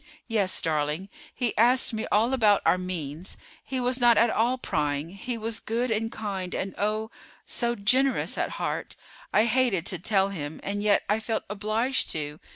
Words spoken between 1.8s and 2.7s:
me all about